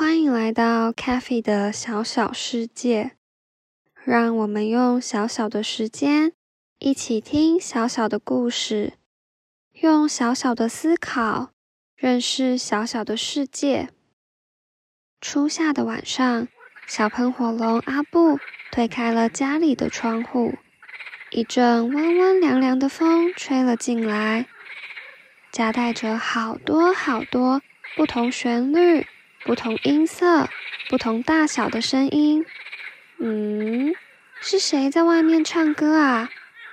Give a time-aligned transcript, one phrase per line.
[0.00, 3.18] 欢迎来到 Cafe 的小小世界，
[4.02, 6.32] 让我们用小小的时间，
[6.78, 8.94] 一起听小小的故事，
[9.72, 11.50] 用小小的思考，
[11.94, 13.90] 认识小小的世界。
[15.20, 16.48] 初夏的晚上，
[16.86, 18.38] 小喷火龙阿布
[18.72, 20.54] 推开了家里的窗户，
[21.30, 24.46] 一阵温温凉凉的风吹了进来，
[25.52, 27.60] 夹带着好多好多
[27.94, 29.06] 不同旋律。
[29.44, 30.48] 不同音色、
[30.88, 32.44] 不同大小的声音，
[33.18, 33.92] 嗯，
[34.40, 36.28] 是谁在外面唱歌啊？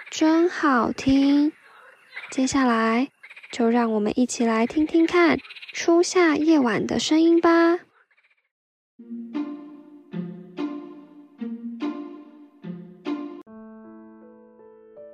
[0.09, 1.51] 真好听！
[2.29, 3.09] 接下来
[3.51, 5.39] 就让我们一起来听听看
[5.73, 7.79] 初夏夜晚的声音吧。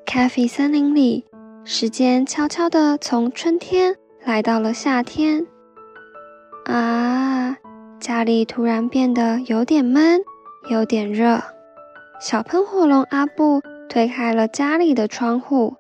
[0.06, 1.26] 咖啡森林里，
[1.66, 5.48] 时间悄悄地从春天来到了夏天。
[6.66, 7.58] 啊，
[8.00, 10.22] 家里突然变得有点闷，
[10.70, 11.42] 有点热。
[12.20, 15.76] 小喷火龙阿布推开了家里的窗户，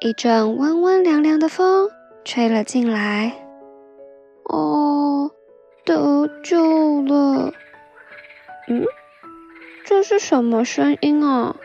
[0.00, 1.90] 一阵温温凉凉的风
[2.24, 3.32] 吹了进来。
[4.44, 5.30] 哦，
[5.84, 7.52] 得救了！
[8.68, 8.84] 嗯，
[9.84, 11.56] 这是什么声音啊？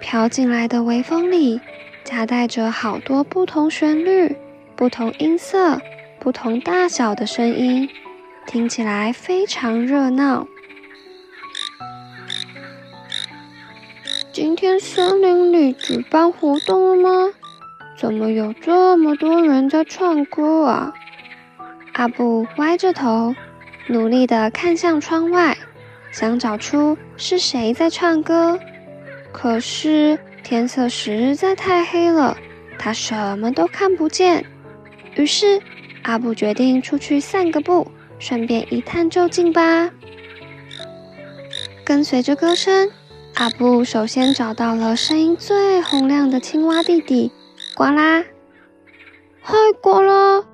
[0.00, 1.60] 飘进来的微风里，
[2.04, 4.36] 夹带着好多不同旋律、
[4.76, 5.80] 不同音色。
[6.20, 7.88] 不同大小的声音，
[8.46, 10.46] 听起来非常热闹。
[14.32, 17.32] 今天森林里举办活动了吗？
[17.96, 20.92] 怎么有这么多人在唱歌啊？
[21.92, 23.34] 阿布歪着头，
[23.86, 25.56] 努力地看向窗外，
[26.10, 28.58] 想找出是谁在唱歌。
[29.32, 32.36] 可是天色实在太黑了，
[32.76, 34.44] 他什么都看不见。
[35.14, 35.62] 于是。
[36.08, 37.86] 阿布决定出去散个步，
[38.18, 39.90] 顺便一探究竟吧。
[41.84, 42.90] 跟随着歌声，
[43.34, 47.30] 阿布首先找到了声音最洪亮的青蛙弟弟
[47.76, 48.24] 呱啦。
[49.42, 50.44] 嗨，呱啦！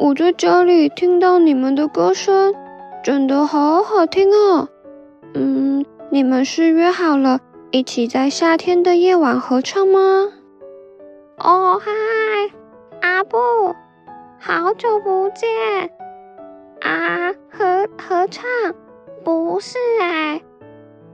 [0.00, 2.52] 我在家里听到你们的歌声，
[3.04, 4.68] 真的好好听哦。
[5.32, 7.38] 嗯，你们是约好了
[7.70, 10.00] 一起在夏天的夜晚合唱吗？
[11.38, 11.92] 哦，嗨，
[13.00, 13.38] 阿布。
[14.46, 15.48] 好久不见
[16.82, 17.32] 啊！
[17.50, 18.44] 合合唱？
[19.24, 20.42] 不是哎，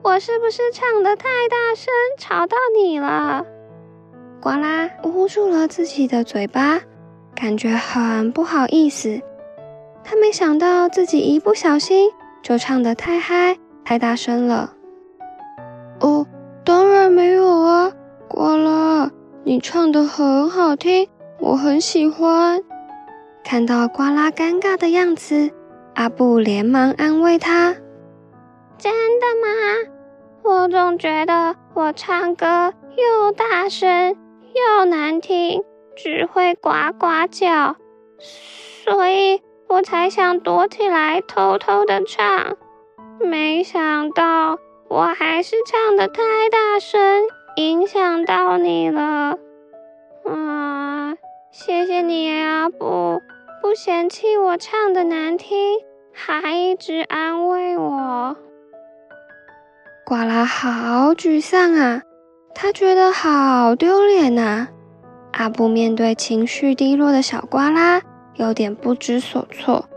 [0.02, 3.46] 我是不是唱的太大声，吵到你了？
[4.40, 6.80] 呱啦捂住了自己的嘴巴，
[7.36, 9.20] 感觉很不好意思。
[10.02, 12.10] 他没想到自己一不小心
[12.42, 14.74] 就唱得太嗨、太大声了。
[16.00, 16.26] 哦，
[16.64, 17.92] 当然没有啊，
[18.26, 19.08] 呱啦，
[19.44, 21.08] 你唱得很好听，
[21.38, 22.60] 我很喜欢。
[23.50, 25.50] 看到呱拉尴尬的样子，
[25.96, 27.74] 阿布连忙安慰他
[28.78, 29.90] ：“真的吗？
[30.44, 34.16] 我总觉得我唱歌又大声
[34.54, 35.64] 又难听，
[35.96, 37.74] 只会呱呱叫，
[38.84, 42.56] 所以我才想躲起来偷偷的唱。
[43.18, 46.22] 没想到我还是唱得太
[46.52, 47.00] 大声，
[47.56, 49.38] 影响到你了。
[50.24, 51.16] 啊，
[51.50, 53.20] 谢谢你，阿布。”
[53.70, 55.78] 不嫌弃我唱的难听，
[56.12, 58.36] 还一直安慰我。
[60.04, 62.02] 呱啦好沮丧啊，
[62.52, 64.66] 他觉得好丢脸呐。
[65.30, 68.02] 阿布面对情绪低落的小呱啦，
[68.34, 69.88] 有点不知所措。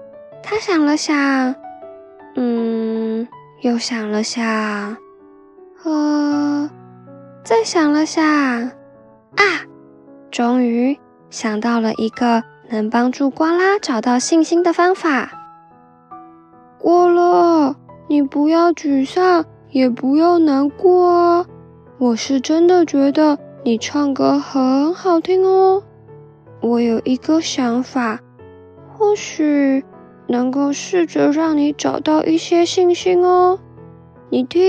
[0.44, 1.56] 他想了想，
[2.36, 3.28] 嗯，
[3.62, 4.96] 又想了想，
[5.84, 6.70] 呃，
[7.44, 9.66] 再想了想，啊，
[10.30, 10.96] 终于
[11.31, 12.44] 想到了一个。
[12.69, 15.31] 能帮助呱啦找到信心的方法。
[16.80, 17.75] 呱啦，
[18.07, 21.45] 你不要沮丧，也不要难过啊！
[21.98, 25.83] 我是真的觉得你唱歌很好听哦。
[26.60, 28.19] 我有一个想法，
[28.92, 29.86] 或许
[30.27, 33.60] 能够试着让你找到一些信心哦。
[34.30, 34.62] 你听，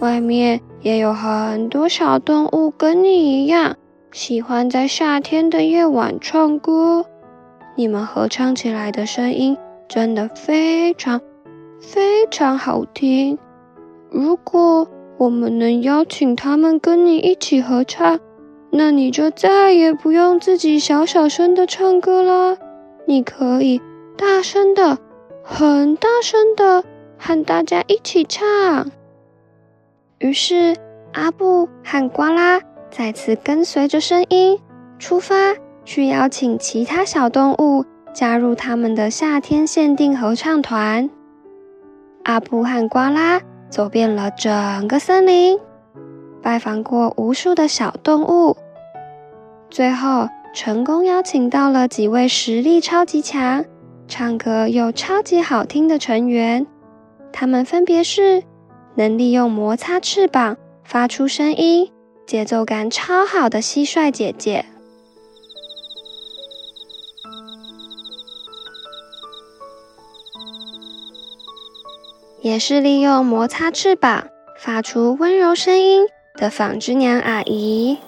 [0.00, 3.76] 外面也有很多小动物跟你一样，
[4.10, 7.04] 喜欢在夏天的夜晚唱歌。
[7.76, 9.56] 你们合唱起来的声音
[9.88, 11.20] 真的非常
[11.80, 13.38] 非常好听。
[14.10, 14.88] 如果
[15.18, 18.18] 我们能邀请他们跟你一起合唱，
[18.70, 22.56] 那你就再也不用自己小小声的唱歌了。
[23.06, 23.80] 你可以
[24.16, 24.96] 大声的、
[25.42, 26.84] 很大声的
[27.18, 28.90] 和大家一起唱。
[30.20, 30.76] 于是，
[31.12, 34.60] 阿布和呱拉再次跟随着声音
[34.98, 35.34] 出发，
[35.84, 37.84] 去邀请其他小动物
[38.14, 41.10] 加入他们的夏天限定合唱团。
[42.24, 43.40] 阿布和呱拉。
[43.70, 45.56] 走遍了整个森林，
[46.42, 48.56] 拜访过无数的小动物，
[49.70, 53.64] 最后成功邀请到了几位实力超级强、
[54.08, 56.66] 唱歌又超级好听的成员。
[57.32, 58.42] 他们分别是
[58.94, 61.90] 能利用摩擦翅膀发出声音、
[62.26, 64.66] 节奏感超好的蟋蟀姐姐。
[72.42, 74.28] 也是利用摩擦翅膀
[74.58, 77.98] 发出温柔声音的纺织娘阿姨。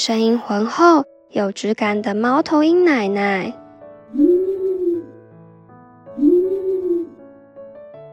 [0.00, 3.52] 声音浑厚有质感的猫头鹰奶奶。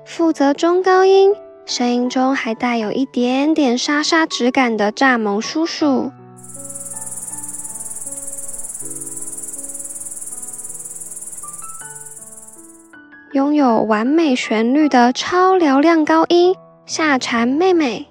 [0.04, 1.32] 负责中高音。
[1.68, 6.12] 声音中还带有一点点沙沙质感的蚱蜢叔叔，
[13.34, 16.56] 拥有完美旋律的超嘹亮高音
[16.88, 18.08] 夏蝉妹妹。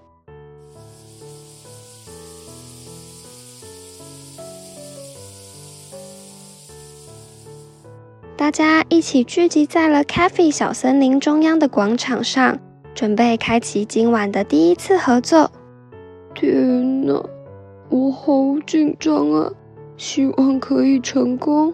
[8.44, 12.58] 大家一起聚集在了 Cafe 小森林中央的广场上。
[12.94, 15.50] 准备开启今晚的第一次合作。
[16.34, 17.24] 天哪，
[17.88, 18.30] 我好
[18.66, 19.50] 紧张啊！
[19.96, 21.72] 希望可以成功。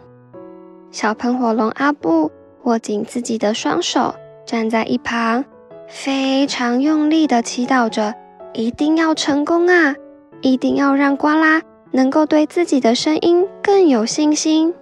[0.93, 2.31] 小喷火龙阿布
[2.63, 4.15] 握紧自己的双手，
[4.47, 5.45] 站在一旁，
[5.89, 8.15] 非常用力的祈祷着，
[8.53, 9.97] 一定要成功啊！
[10.41, 14.73] 一定要让呱啦能够对自己的声音更有信心。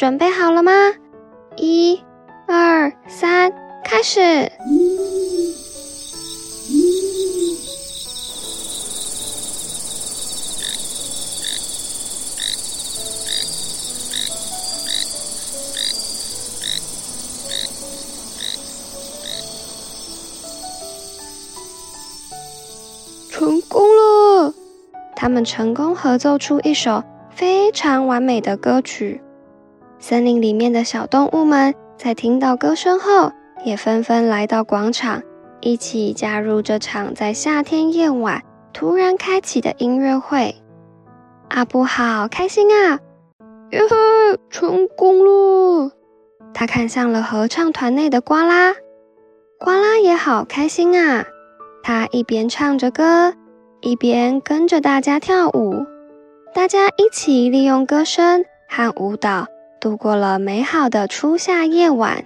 [0.00, 0.72] 准备好了吗？
[1.58, 2.02] 一、
[2.48, 3.52] 二、三。
[3.84, 4.50] 开始！
[23.30, 24.54] 成功了！
[25.14, 29.20] 他们成功合奏出一首非常完美的歌曲。
[30.10, 33.30] 森林里面的小动物们在听到歌声后，
[33.64, 35.22] 也纷纷来到广场，
[35.60, 38.42] 一起加入这场在夏天夜晚
[38.72, 40.56] 突然开启的音乐会。
[41.50, 42.98] 阿布好开心啊！
[43.70, 45.92] 耶嘿，成功了！
[46.52, 48.74] 他看向了合唱团内的呱啦，
[49.60, 51.24] 呱啦也好开心啊！
[51.84, 53.34] 他一边唱着歌，
[53.80, 55.86] 一边跟着大家跳舞。
[56.52, 59.46] 大家一起利用歌声和舞蹈，
[59.80, 62.24] 度过了美好的初夏夜晚。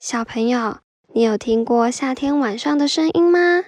[0.00, 0.78] 小朋友，
[1.14, 3.64] 你有听过夏天晚上的声音吗？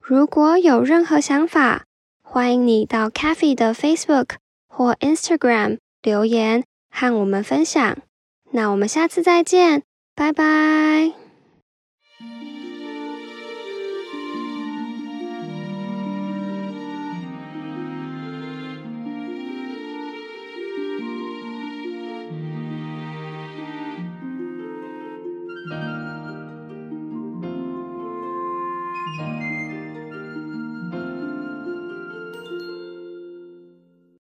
[0.00, 1.84] 如果有任何想法，
[2.22, 4.36] 欢迎你到 Cafe 的 Facebook
[4.68, 7.98] 或 Instagram 留言和我们分享。
[8.50, 9.84] 那我们下次再见，
[10.16, 11.21] 拜拜。